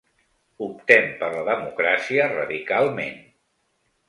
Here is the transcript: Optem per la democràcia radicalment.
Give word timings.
Optem 0.67 1.05
per 1.19 1.29
la 1.35 1.43
democràcia 1.51 2.27
radicalment. 2.33 3.23